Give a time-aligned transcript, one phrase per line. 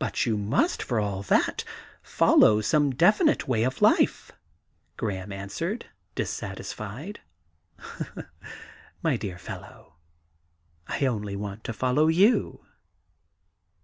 [0.00, 1.62] 'But you must, for all that,
[2.02, 4.32] follow some definite way of life,'
[4.96, 7.20] Graham answered, dissatisfied.'
[9.04, 9.98] My dear fellow,
[10.88, 12.66] I only want to follow you.'